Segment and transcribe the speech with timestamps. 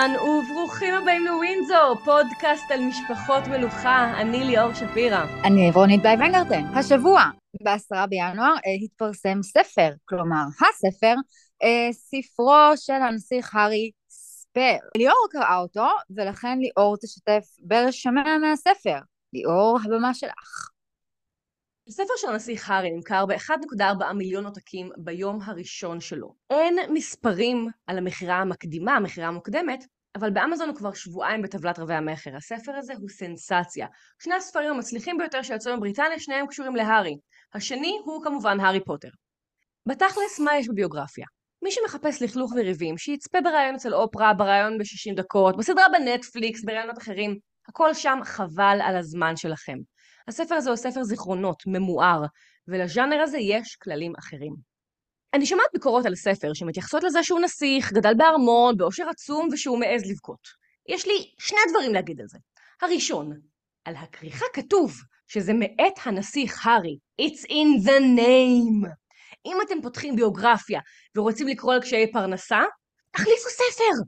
[0.00, 5.24] אהלן וברוכים הבאים לווינזור, פודקאסט על משפחות מלוכה, אני ליאור שפירא.
[5.44, 6.64] אני רונית ביי ונגרטן.
[6.74, 7.22] השבוע,
[7.62, 11.14] ב-10 בינואר, אה, התפרסם ספר, כלומר, הספר,
[11.62, 14.80] אה, ספרו של הנסיך הארי Spare.
[14.96, 15.86] ליאור קראה אותו,
[16.16, 18.98] ולכן ליאור תשתף ברשמיה מהספר.
[19.32, 20.70] ליאור, הבמה שלך.
[21.90, 26.34] הספר של הנסיך הארי נמכר ב-1.4 מיליון עותקים ביום הראשון שלו.
[26.50, 32.36] אין מספרים על המכירה המקדימה, המכירה המוקדמת, אבל באמזון הוא כבר שבועיים בטבלת רבי המכר.
[32.36, 33.86] הספר הזה הוא סנסציה.
[34.22, 37.16] שני הספרים המצליחים ביותר שיצאו מבריטניה, שניהם קשורים להארי.
[37.54, 39.08] השני הוא כמובן הארי פוטר.
[39.86, 41.26] בתכלס, מה יש בביוגרפיה?
[41.62, 47.38] מי שמחפש לכלוך וריבים, שיצפה בריאיון אצל אופרה, בריאיון ב-60 דקות, בסדרה בנטפליקס, בריאיונות אחרים,
[47.68, 49.78] הכל שם חבל על הזמן שלכם.
[50.28, 52.22] הספר הזה הוא ספר זיכרונות, ממואר,
[52.68, 54.69] ולז'אנר הזה יש כללים אחרים.
[55.34, 60.10] אני שומעת ביקורות על הספר שמתייחסות לזה שהוא נסיך, גדל בארמון, באושר עצום ושהוא מעז
[60.10, 60.40] לבכות.
[60.88, 62.38] יש לי שני דברים להגיד על זה.
[62.82, 63.40] הראשון,
[63.84, 64.92] על הכריכה כתוב
[65.26, 66.98] שזה מאת הנסיך הארי.
[67.22, 68.88] It's in the name.
[69.46, 70.80] אם אתם פותחים ביוגרפיה
[71.16, 72.60] ורוצים לקרוא על קשיי פרנסה,
[73.10, 74.02] תחליפו ספר.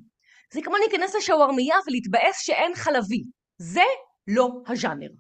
[0.52, 3.22] זה כמו להיכנס לשווארמיה ולהתבאס שאין חלבי.
[3.58, 3.84] זה
[4.28, 5.11] לא הז'אנר.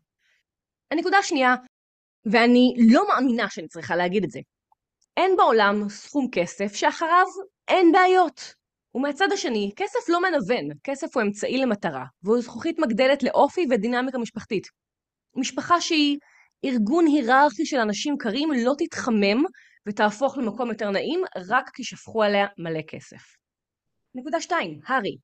[0.90, 1.54] הנקודה השנייה,
[2.32, 4.40] ואני לא מאמינה שאני צריכה להגיד את זה,
[5.16, 7.26] אין בעולם סכום כסף שאחריו
[7.68, 8.54] אין בעיות.
[8.94, 14.66] ומהצד השני, כסף לא מנוון, כסף הוא אמצעי למטרה, והוא זכוכית מגדלת לאופי ודינמיקה משפחתית.
[15.36, 16.18] משפחה שהיא
[16.64, 19.44] ארגון היררכי של אנשים קרים לא תתחמם
[19.88, 23.22] ותהפוך למקום יותר נעים רק כי שפכו עליה מלא כסף.
[24.14, 25.16] נקודה 2, הארי.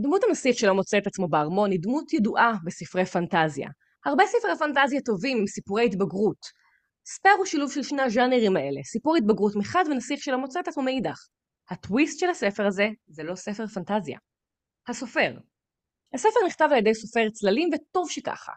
[0.00, 3.68] דמות הנסיך שלא מוצא את עצמו בארמון היא דמות ידועה בספרי פנטזיה.
[4.04, 6.61] הרבה ספרי פנטזיה טובים עם סיפורי התבגרות.
[7.06, 10.82] Spare הוא שילוב של שני הז'אנרים האלה, סיפור התבגרות מחד ונסיך שלא מוצא את עצמו
[10.82, 11.18] מאידך.
[11.70, 14.18] הטוויסט של הספר הזה זה לא ספר פנטזיה.
[14.88, 15.38] הסופר.
[16.14, 18.52] הספר נכתב על ידי סופר צללים וטוב שככה.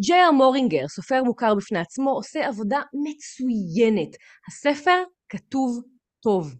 [0.00, 4.16] ג'יי אר מורינגר, סופר מוכר בפני עצמו, עושה עבודה מצוינת.
[4.48, 5.82] הספר כתוב
[6.22, 6.54] טוב.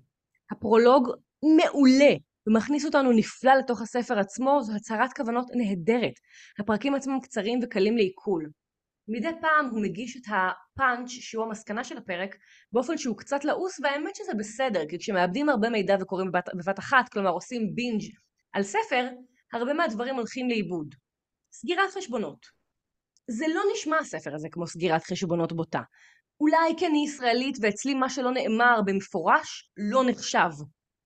[0.50, 1.08] הפרולוג
[1.56, 2.14] מעולה,
[2.46, 6.14] ומכניס אותנו נפלא לתוך הספר עצמו, זו הצהרת כוונות נהדרת.
[6.58, 8.50] הפרקים עצמם קצרים וקלים לעיכול.
[9.08, 12.36] מדי פעם הוא מגיש את הפאנץ' שהוא המסקנה של הפרק
[12.72, 17.08] באופן שהוא קצת לעוס והאמת שזה בסדר כי כשמאבדים הרבה מידע וקוראים בבת, בבת אחת
[17.12, 18.02] כלומר עושים בינג'
[18.52, 19.08] על ספר
[19.52, 20.94] הרבה מהדברים הולכים לאיבוד.
[21.52, 22.46] סגירת חשבונות
[23.30, 25.80] זה לא נשמע הספר הזה כמו סגירת חשבונות בוטה.
[26.40, 30.50] אולי כי אני ישראלית ואצלי מה שלא נאמר במפורש לא נחשב.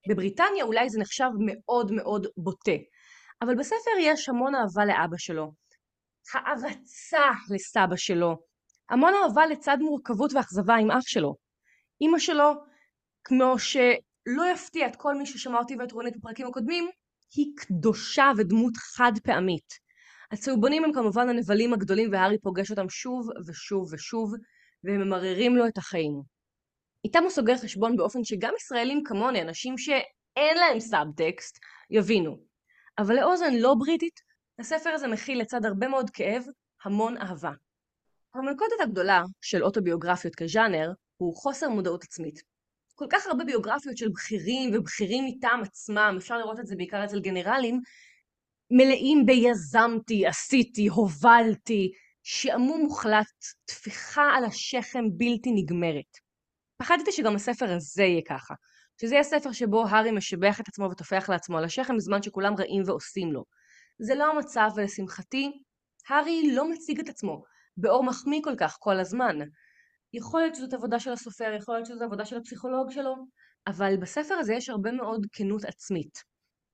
[0.09, 2.73] בבריטניה אולי זה נחשב מאוד מאוד בוטה.
[3.43, 5.53] אבל בספר יש המון אהבה לאבא שלו,
[6.35, 8.37] הערצה לסבא שלו,
[8.91, 11.37] המון אהבה לצד מורכבות ואכזבה עם אח שלו.
[12.01, 12.53] אימא שלו,
[13.25, 16.89] כמו שלא יפתיע את כל מי ששמע אותי ואת רונית בפרקים הקודמים,
[17.35, 19.89] היא קדושה ודמות חד פעמית.
[20.33, 24.35] הצהובונים הם כמובן הנבלים הגדולים והארי פוגש אותם שוב ושוב ושוב,
[24.85, 26.23] והם ממררים לו את החיים.
[27.05, 31.59] איתם הוא סוגר חשבון באופן שגם ישראלים כמוני, אנשים שאין להם סאבטקסט,
[31.91, 32.37] יבינו.
[32.99, 34.21] אבל לאוזן לא בריטית,
[34.59, 36.45] הספר הזה מכיל לצד הרבה מאוד כאב,
[36.85, 37.53] המון אהבה.
[38.35, 42.43] המלכודת הגדולה של אוטוביוגרפיות כז'אנר הוא חוסר מודעות עצמית.
[42.95, 47.21] כל כך הרבה ביוגרפיות של בכירים ובכירים מטעם עצמם, אפשר לראות את זה בעיקר אצל
[47.21, 47.81] גנרלים,
[48.71, 51.93] מלאים ביזמתי, עשיתי, הובלתי,
[52.23, 53.27] שעמום מוחלט,
[53.65, 56.19] טפיחה על השכם בלתי נגמרת.
[56.77, 58.55] פחדתי שגם הספר הזה יהיה ככה,
[59.01, 62.83] שזה יהיה ספר שבו הארי משבח את עצמו וטופח לעצמו על השכם בזמן שכולם רעים
[62.87, 63.45] ועושים לו.
[63.99, 65.63] זה לא המצב, ולשמחתי,
[66.09, 67.43] הארי לא מציג את עצמו
[67.77, 69.37] באור מחמיא כל כך כל הזמן.
[70.13, 73.17] יכול להיות שזאת עבודה של הסופר, יכול להיות שזאת עבודה של הפסיכולוג שלו,
[73.67, 76.19] אבל בספר הזה יש הרבה מאוד כנות עצמית.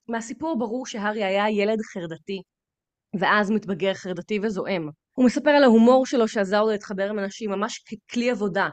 [0.09, 2.43] מהסיפור ברור שהארי היה ילד חרדתי,
[3.21, 4.89] ואז מתבגר חרדתי וזועם.
[5.13, 8.69] הוא מספר על ההומור שלו שעזר לו להתחבר עם אנשים ממש ככלי עבודה,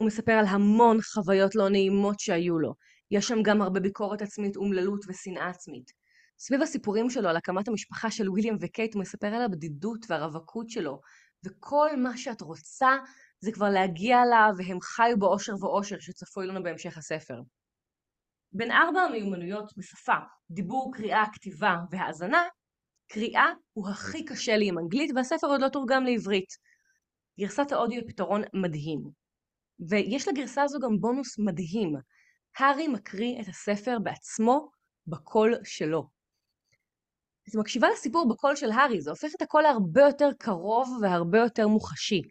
[0.00, 2.74] הוא מספר על המון חוויות לא נעימות שהיו לו.
[3.10, 5.99] יש שם גם הרבה ביקורת עצמית, אומללות ושנאה עצמית.
[6.42, 11.00] סביב הסיפורים שלו על הקמת המשפחה של וויליאם וקייט הוא מספר על הבדידות והרווקות שלו,
[11.46, 12.96] וכל מה שאת רוצה
[13.40, 17.40] זה כבר להגיע אליו, והם חיו באושר ואושר שצפוי לנו בהמשך הספר.
[18.52, 20.16] בין ארבע המיומנויות בשפה,
[20.50, 22.42] דיבור, קריאה, כתיבה והאזנה,
[23.12, 26.52] קריאה הוא הכי קשה לי עם אנגלית, והספר עוד לא תורגם לעברית.
[27.40, 29.00] גרסת האודיו היא פתרון מדהים.
[29.88, 31.94] ויש לגרסה הזו גם בונוס מדהים.
[32.58, 34.70] הארי מקריא את הספר בעצמו
[35.06, 36.19] בקול שלו.
[37.50, 41.68] אז מקשיבה לסיפור בקול של הארי, זה הופך את הקול להרבה יותר קרוב והרבה יותר
[41.68, 42.22] מוחשי.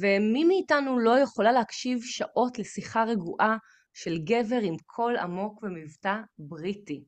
[0.00, 3.56] ומי מאיתנו לא יכולה להקשיב שעות לשיחה רגועה
[3.94, 7.04] של גבר עם קול עמוק ומבטא בריטי.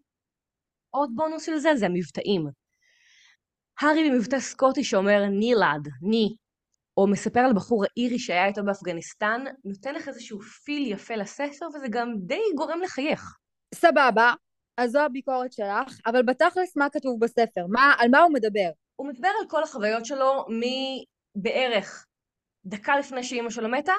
[0.90, 2.46] עוד בונוס של זה זה המבטאים.
[3.80, 6.36] הארי במבטא סקוטי שאומר נילד, ני,
[6.96, 11.86] או מספר על בחור האירי שהיה איתו באפגניסטן, נותן לך איזשהו פיל יפה לספר וזה
[11.90, 13.22] גם די גורם לחייך.
[13.74, 14.32] סבבה,
[14.76, 17.66] אז זו הביקורת שלך, אבל בתכלס מה כתוב בספר?
[17.68, 18.70] מה, על מה הוא מדבר?
[18.96, 20.44] הוא מדבר על כל החוויות שלו
[21.36, 22.06] מבערך
[22.66, 23.92] דקה לפני שאימא שלו מתה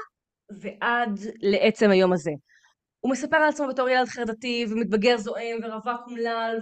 [0.51, 2.31] ועד לעצם היום הזה.
[2.99, 6.57] הוא מספר על עצמו בתור ילד חרדתי ומתבגר זועם ורווק אומלל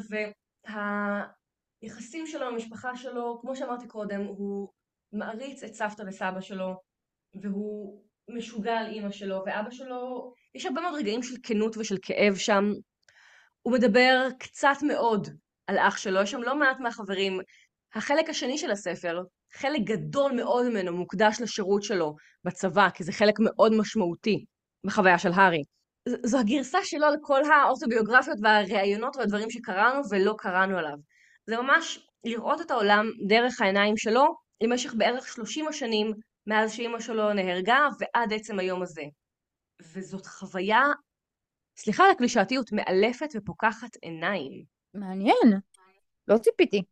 [1.82, 4.70] והיחסים שלו המשפחה שלו, כמו שאמרתי קודם, הוא
[5.14, 6.76] מעריץ את סבתא וסבא שלו
[7.42, 12.36] והוא משוגע על אימא שלו ואבא שלו, יש הרבה מאוד רגעים של כנות ושל כאב
[12.36, 12.64] שם.
[13.62, 15.28] הוא מדבר קצת מאוד
[15.68, 17.40] על אח שלו, יש שם לא מעט מהחברים.
[17.96, 19.22] החלק השני של הספר,
[19.54, 24.46] חלק גדול מאוד ממנו מוקדש לשירות שלו בצבא, כי זה חלק מאוד משמעותי
[24.86, 25.64] בחוויה של הארי.
[26.26, 30.98] זו הגרסה שלו לכל האוטוביוגרפיות והראיונות והדברים שקראנו ולא קראנו עליו.
[31.46, 34.26] זה ממש לראות את העולם דרך העיניים שלו
[34.64, 36.14] למשך בערך 30 השנים
[36.48, 39.04] מאז שאימא שלו נהרגה ועד עצם היום הזה.
[39.94, 40.84] וזאת חוויה,
[41.84, 44.64] סליחה על הקלישאתיות, מאלפת ופוקחת עיניים.
[44.94, 45.60] מעניין.
[46.28, 46.84] לא ציפיתי.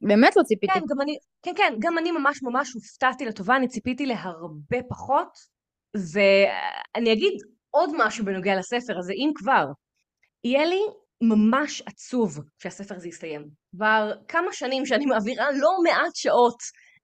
[0.00, 0.72] באמת לא ציפיתי.
[0.72, 5.28] כן, גם אני, כן, כן, גם אני ממש ממש הופתעתי לטובה, אני ציפיתי להרבה פחות,
[6.12, 7.32] ואני אגיד
[7.70, 9.66] עוד משהו בנוגע לספר הזה, אם כבר.
[10.44, 10.80] יהיה לי
[11.20, 13.48] ממש עצוב כשהספר הזה יסתיים.
[13.76, 16.58] כבר כמה שנים שאני מעבירה לא מעט שעות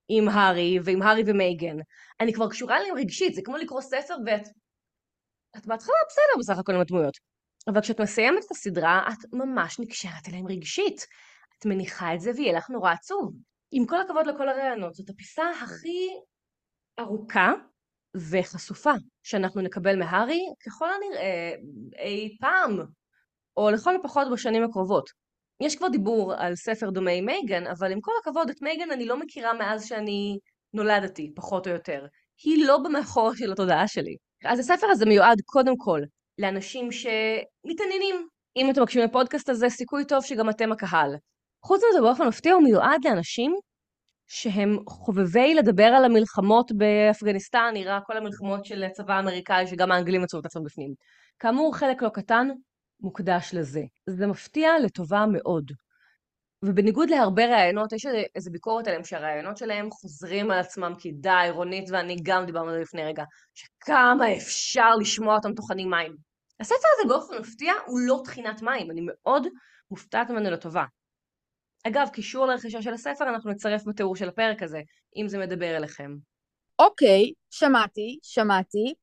[0.08, 1.76] עם הארי ועם הארי ומייגן.
[2.20, 4.48] אני כבר קשורה אליהם רגשית, זה כמו לקרוא ספר ואת...
[5.56, 7.14] את בהתחלה בסדר בסך הכל עם הדמויות.
[7.68, 11.06] אבל כשאת מסיימת את הסדרה, את ממש נקשרת אליהם רגשית.
[11.58, 13.32] את מניחה את זה ויהיה לך נורא עצוב.
[13.72, 16.08] עם כל הכבוד לכל הרעיונות, זאת הפיסה הכי
[17.00, 17.52] ארוכה
[18.30, 21.54] וחשופה שאנחנו נקבל מהארי, ככל הנראה
[21.98, 22.78] אי פעם,
[23.56, 25.10] או לכל הפחות בשנים הקרובות.
[25.60, 29.06] יש כבר דיבור על ספר דומה עם מייגן, אבל עם כל הכבוד, את מייגן אני
[29.06, 30.38] לא מכירה מאז שאני
[30.74, 32.06] נולדתי, פחות או יותר.
[32.44, 34.16] היא לא במאחור של התודעה שלי.
[34.44, 36.00] אז הספר הזה מיועד קודם כל
[36.38, 38.28] לאנשים שמתעניינים.
[38.56, 41.16] אם אתם מקשיבים לפודקאסט הזה, סיכוי טוב שגם אתם הקהל.
[41.64, 43.54] חוץ מזה, באופן מפתיע הוא מיועד לאנשים
[44.26, 50.40] שהם חובבי לדבר על המלחמות באפגניסטן, עיראק, כל המלחמות של הצבא האמריקאי, שגם האנגלים מצאו
[50.40, 50.94] את עצמם בפנים.
[51.38, 52.48] כאמור, חלק לא קטן
[53.00, 53.82] מוקדש לזה.
[54.06, 55.72] זה מפתיע לטובה מאוד.
[56.64, 61.90] ובניגוד להרבה ראיונות, יש איזו ביקורת עליהם שהראיונות שלהם חוזרים על עצמם כי די, רונית
[61.90, 63.24] ואני גם דיברנו על זה לפני רגע,
[63.54, 66.16] שכמה אפשר לשמוע אותם טוחנים מים.
[66.60, 69.46] הספר הזה באופן מפתיע הוא לא טחינת מים, אני מאוד
[69.90, 70.84] מופתעת ממנו לטובה.
[71.86, 74.80] אגב, קישור לרכישה של הספר אנחנו נצרף בתיאור של הפרק הזה,
[75.16, 76.16] אם זה מדבר אליכם.
[76.78, 78.94] אוקיי, שמעתי, שמעתי.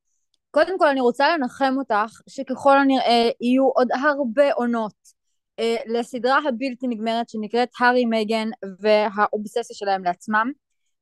[0.52, 5.19] קודם כל אני רוצה לנחם אותך שככל הנראה יהיו עוד הרבה עונות
[5.86, 10.52] לסדרה הבלתי נגמרת שנקראת הארי מייגן והאובססיה שלהם לעצמם.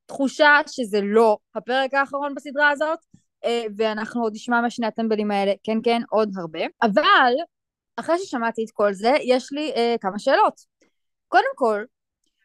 [0.05, 2.99] תחושה שזה לא הפרק האחרון בסדרה הזאת,
[3.45, 6.59] אה, ואנחנו עוד נשמע מהשני הטמבלים האלה, כן כן, עוד הרבה.
[6.81, 7.33] אבל
[7.97, 10.53] אחרי ששמעתי את כל זה, יש לי אה, כמה שאלות.
[11.27, 11.83] קודם כל,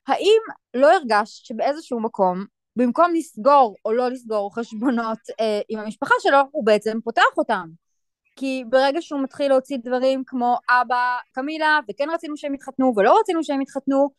[0.07, 0.41] האם
[0.75, 2.45] לא הרגשת שבאיזשהו מקום,
[2.77, 7.69] במקום לסגור או לא לסגור חשבונות אה, עם המשפחה שלו, הוא בעצם פותח אותם?
[8.37, 13.45] כי ברגע שהוא מתחיל להוציא דברים כמו אבא קמילה, וכן רצינו שהם יתחתנו ולא רצינו
[13.45, 14.11] שהם יתחתנו,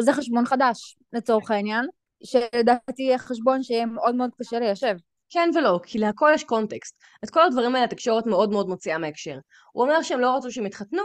[0.00, 1.86] זה חשבון חדש לצורך העניין,
[2.24, 4.94] שלדעתי יהיה חשבון שיהיה מאוד מאוד קשה ליישב.
[5.30, 6.94] כן ולא, כי להכל יש קונטקסט.
[7.24, 9.38] את כל הדברים האלה התקשורת מאוד מאוד מוציאה מהקשר.
[9.72, 11.02] הוא אומר שהם לא רצו שהם יתחתנו,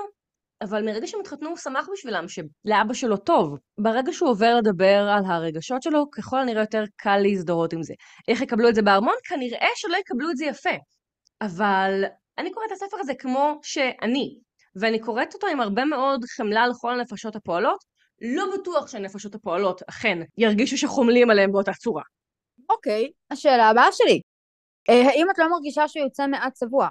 [0.61, 3.57] אבל מרגע שהם התחתנו הוא שמח בשבילם, שלאבא שלו טוב.
[3.77, 7.93] ברגע שהוא עובר לדבר על הרגשות שלו, ככל הנראה יותר קל להזדהות עם זה.
[8.27, 9.13] איך יקבלו את זה בארמון?
[9.23, 10.69] כנראה שלא יקבלו את זה יפה.
[11.41, 12.03] אבל
[12.37, 14.37] אני קוראת את הספר הזה כמו שאני,
[14.75, 17.83] ואני קוראת אותו עם הרבה מאוד חמלה לכל הנפשות הפועלות.
[18.21, 22.03] לא בטוח שהנפשות הפועלות אכן ירגישו שחומלים עליהם באותה צורה.
[22.69, 24.21] אוקיי, השאלה הבאה שלי.
[24.89, 26.87] אה, האם את לא מרגישה שהוא יוצא מעט צבוע?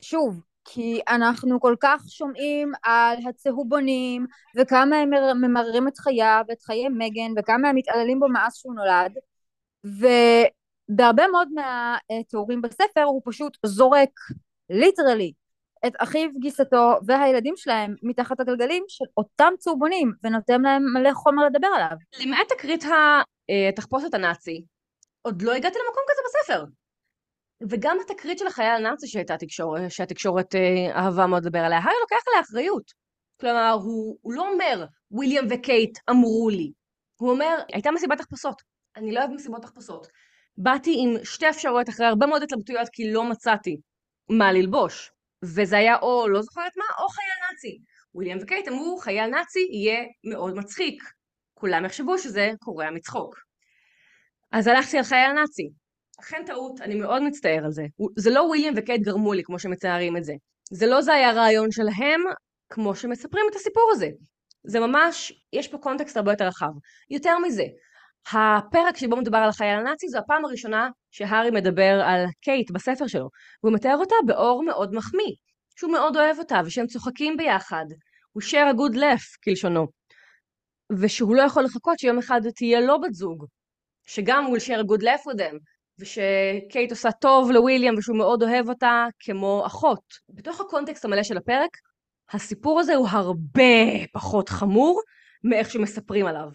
[0.00, 4.26] שוב, כי אנחנו כל כך שומעים על הצהובונים
[4.56, 9.18] וכמה הם ממררים את חייו ואת חיי מגן וכמה הם מתעללים בו מאז שהוא נולד
[9.84, 14.10] ובהרבה מאוד מהתיאורים בספר הוא פשוט זורק
[14.70, 15.32] ליטרלי
[15.86, 21.68] את אחיו גיסתו והילדים שלהם מתחת הגלגלים של אותם צהובונים ונותן להם מלא חומר לדבר
[21.74, 21.96] עליו.
[22.20, 22.84] למעט תקרית
[23.68, 24.64] התחפושת הנאצי
[25.22, 26.64] עוד לא הגעתי למקום כזה בספר
[27.70, 32.28] וגם התקרית של החייל הנאצי שהייתה תקשורת, שהתקשורת אה, אהבה מאוד לדבר עליה, הארי לוקח
[32.28, 32.92] עליה אחריות.
[33.40, 36.72] כלומר, הוא, הוא לא אומר, וויליאם וקייט אמרו לי.
[37.16, 38.62] הוא אומר, הייתה מסיבת תחפושות.
[38.96, 40.06] אני לא אוהב מסיבות תחפושות.
[40.56, 43.80] באתי עם שתי אפשרויות אחרי הרבה מאוד התלבטויות כי לא מצאתי
[44.30, 45.12] מה ללבוש.
[45.44, 47.78] וזה היה או לא זוכרת מה, או חייל נאצי.
[48.14, 51.02] וויליאם וקייט אמרו חייל נאצי יהיה מאוד מצחיק.
[51.54, 53.36] כולם יחשבו שזה קורע מצחוק.
[54.52, 55.68] אז הלכתי על חייל נאצי.
[56.20, 57.82] אכן טעות, אני מאוד מצטער על זה.
[58.16, 60.32] זה לא וויליאם וקייט גרמו לי כמו שמציירים את זה.
[60.70, 62.20] זה לא זה היה רעיון שלהם
[62.70, 64.08] כמו שמספרים את הסיפור הזה.
[64.64, 66.70] זה ממש, יש פה קונטקסט הרבה יותר רחב.
[67.10, 67.64] יותר מזה,
[68.26, 73.28] הפרק שבו מדובר על החייל הנאצי זו הפעם הראשונה שהארי מדבר על קייט בספר שלו,
[73.62, 75.32] והוא מתאר אותה באור מאוד מחמיא,
[75.76, 77.84] שהוא מאוד אוהב אותה ושהם צוחקים ביחד,
[78.32, 79.86] הוא share a good laugh כלשונו,
[81.00, 83.46] ושהוא לא יכול לחכות שיום אחד תהיה לו בת זוג,
[84.06, 85.58] שגם הוא share a good laugh with them,
[85.98, 90.02] ושקייט עושה טוב לוויליאם ושהוא מאוד אוהב אותה כמו אחות.
[90.28, 91.70] בתוך הקונטקסט המלא של הפרק,
[92.32, 93.62] הסיפור הזה הוא הרבה
[94.12, 95.00] פחות חמור
[95.44, 96.48] מאיך שמספרים עליו.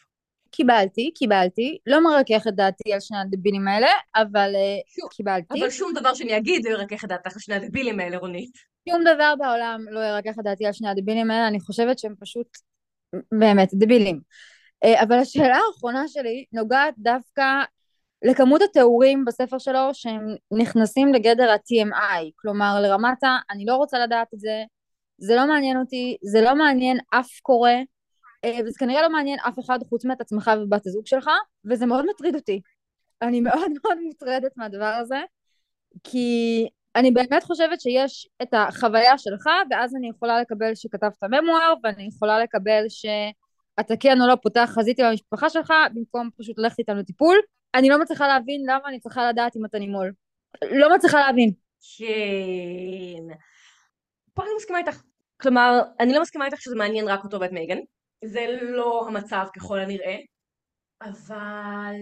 [0.56, 5.60] קיבלתי, קיבלתי, לא מרכך את דעתי על שני הדבילים האלה, אבל אה, שוב, קיבלתי.
[5.60, 8.58] אבל שום דבר שאני אגיד לא ירכך את דעתך על שני הדבילים האלה, רונית.
[8.90, 12.48] שום דבר בעולם לא ירכך את דעתי על שני הדבילים האלה, אני חושבת שהם פשוט
[13.32, 14.20] באמת דבילים.
[14.84, 17.44] אה, אבל השאלה האחרונה שלי נוגעת דווקא
[18.24, 23.38] לכמות התיאורים בספר שלו שהם נכנסים לגדר ה-TMI, כלומר לרמת ה...
[23.52, 24.64] אני לא רוצה לדעת את זה,
[25.18, 27.72] זה לא מעניין אותי, זה לא מעניין אף קורא,
[28.46, 31.30] וזה כנראה לא מעניין אף אחד חוץ מאת עצמך ובת הזוג שלך,
[31.66, 32.62] וזה מאוד מטריד אותי.
[33.22, 35.22] אני מאוד מאוד מוטרדת מהדבר הזה,
[36.04, 42.08] כי אני באמת חושבת שיש את החוויה שלך, ואז אני יכולה לקבל שכתבת ממואר, ואני
[42.08, 46.98] יכולה לקבל שאתה כן או לא פותח חזית עם המשפחה שלך, במקום פשוט ללכת איתם
[46.98, 47.38] לטיפול.
[47.76, 50.12] אני לא מצליחה להבין למה אני צריכה לדעת אם אתה נימול.
[50.72, 51.52] לא מצליחה להבין.
[51.98, 53.36] כן.
[54.34, 55.02] פה אני מסכימה איתך.
[55.42, 57.78] כלומר, אני לא מסכימה איתך שזה מעניין רק אותו ואת מייגן.
[58.26, 60.18] זה לא המצב ככל הנראה.
[61.02, 61.96] אבל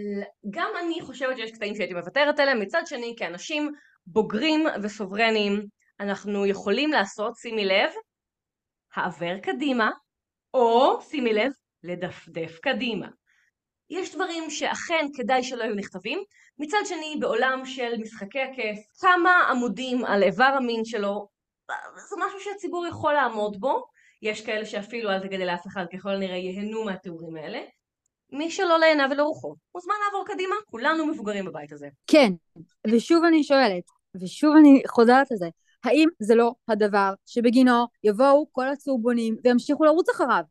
[0.49, 2.59] גם אני חושבת שיש קטעים שהייתי מוותרת עליהם.
[2.59, 3.71] מצד שני, כאנשים
[4.07, 5.65] בוגרים וסוברנים,
[5.99, 7.91] אנחנו יכולים לעשות, שימי לב,
[8.95, 9.91] העבר קדימה,
[10.53, 11.51] או, שימי לב,
[11.83, 13.07] לדפדף קדימה.
[13.89, 16.23] יש דברים שאכן כדאי שלא היו נכתבים,
[16.59, 21.27] מצד שני בעולם של משחקי הכיף, כמה עמודים על איבר המין שלו,
[22.09, 23.83] זה משהו שהציבור יכול לעמוד בו,
[24.21, 27.59] יש כאלה שאפילו אל תגלה לאף אחד ככל הנראה ייהנו מהתיאורים האלה.
[28.31, 31.87] מי שלא לעיניו ולרוחו, מוזמן לעבור קדימה, כולנו מבוגרים בבית הזה.
[32.07, 32.33] כן,
[32.87, 33.83] ושוב אני שואלת,
[34.21, 35.45] ושוב אני חוזרת לזה,
[35.83, 40.43] האם זה לא הדבר שבגינו יבואו כל הצהובונים וימשיכו לרוץ אחריו?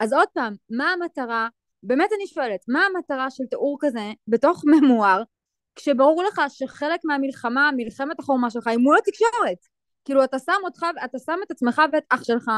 [0.00, 1.48] אז עוד פעם, מה המטרה
[1.82, 5.22] באמת אני שואלת, מה המטרה של תיאור כזה בתוך ממואר,
[5.76, 9.58] כשברור לך שחלק מהמלחמה, מלחמת החורמה שלך, היא מול התקשורת.
[10.04, 12.50] כאילו אתה שם אותך, אתה שם את עצמך ואת אח שלך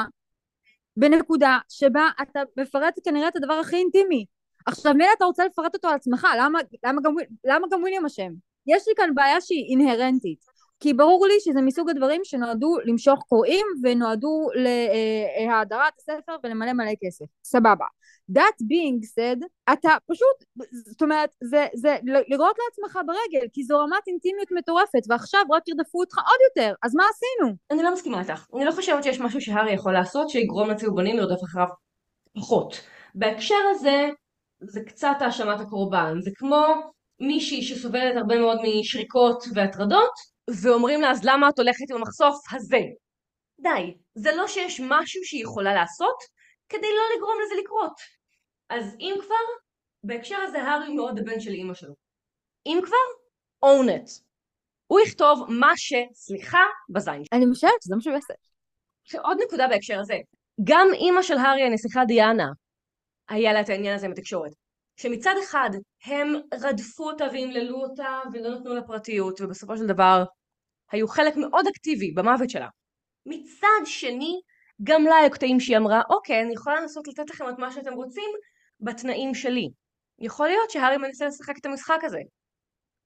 [0.97, 4.27] בנקודה שבה אתה מפרט כנראה את הדבר הכי אינטימי.
[4.67, 8.33] עכשיו מילא אתה רוצה לפרט אותו על עצמך, למה, למה, גם, גם וויליאם אשם?
[8.67, 10.54] יש לי כאן בעיה שהיא אינהרנטית.
[10.85, 17.25] כי ברור לי שזה מסוג הדברים שנועדו למשוך קוראים ונועדו להאדרת הספר ולמלא מלא כסף.
[17.45, 17.85] סבבה.
[18.33, 24.07] That being said, אתה פשוט, זאת אומרת, זה, זה לראות לעצמך ברגל, כי זו רמת
[24.07, 27.57] אינטימיות מטורפת, ועכשיו רק ירדפו אותך עוד יותר, אז מה עשינו?
[27.71, 28.47] אני לא מסכימה איתך.
[28.57, 31.69] אני לא חושבת שיש משהו שהארי יכול לעשות שיגרום לצהובנים לרדוף אחריו
[32.35, 32.81] פחות.
[33.15, 34.09] בהקשר הזה,
[34.61, 36.21] זה קצת האשמת הקורבן.
[36.21, 36.67] זה כמו
[37.21, 42.81] מישהי שסובלת הרבה מאוד משריקות והטרדות, ואומרים לה, אז למה את הולכת עם המחשוף הזה?
[43.61, 43.95] די.
[44.15, 46.17] זה לא שיש משהו שהיא יכולה לעשות
[46.69, 47.93] כדי לא לגרום לזה לקרות.
[48.69, 49.65] אז אם כבר,
[50.05, 51.95] בהקשר הזה הארי מאוד הבן של אימא שלו.
[52.67, 52.97] אם כבר,
[53.65, 54.23] own it.
[54.87, 55.93] הוא יכתוב מה ש...
[56.15, 57.23] סליחה, בזין.
[57.33, 58.35] אני משערת שזה מה שהוא יעשה.
[59.29, 60.19] עוד נקודה בהקשר הזה.
[60.65, 62.47] גם אימא של הארי הנסיכה דיאנה,
[63.29, 64.53] היה לה את העניין הזה עם התקשורת.
[64.97, 65.71] שמצד אחד
[66.05, 70.25] הם רדפו אותה והמללו אותה ולא נתנו לה פרטיות ובסופו של דבר
[70.93, 72.69] היו חלק מאוד אקטיבי במוות שלה.
[73.27, 74.41] מצד שני
[74.83, 77.93] גם לה היו קטעים שהיא אמרה אוקיי אני יכולה לנסות לתת לכם את מה שאתם
[77.93, 78.31] רוצים
[78.81, 79.69] בתנאים שלי.
[80.19, 82.21] יכול להיות שהארי מנסה לשחק את המשחק הזה.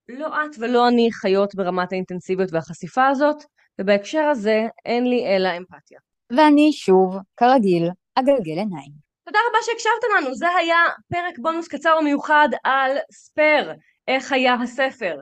[0.09, 3.37] לא את ולא אני חיות ברמת האינטנסיביות והחשיפה הזאת
[3.81, 5.99] ובהקשר הזה אין לי אלא אמפתיה.
[6.37, 9.08] ואני שוב, כרגיל, אגלגל עיניים.
[9.29, 10.77] תודה רבה שהקשבתם לנו, זה היה
[11.09, 13.73] פרק בונוס קצר ומיוחד על ספייר,
[14.09, 15.21] איך היה הספר.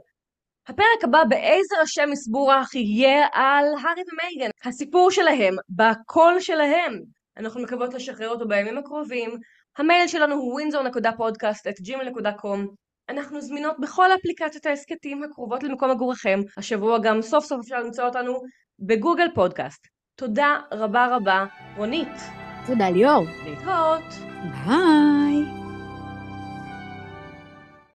[0.69, 7.01] הפרק הבא באיזה ראשי מסבורח יהיה על הארי ומייגן, הסיפור שלהם, בקול שלהם.
[7.37, 9.31] אנחנו מקוות לשחרר אותו בימים הקרובים.
[9.79, 12.59] המייל שלנו הוא windsor.podcast@gmail.com
[13.09, 16.41] אנחנו זמינות בכל אפליקציות ההסכתים הקרובות למקום מגוריכם.
[16.57, 18.41] השבוע גם סוף סוף אפשר למצוא אותנו
[18.79, 19.87] בגוגל פודקאסט.
[20.17, 21.45] תודה רבה רבה,
[21.77, 22.46] רונית.
[22.67, 23.27] תודה ליאור.
[23.45, 24.15] להתראות.
[24.67, 25.56] ביי.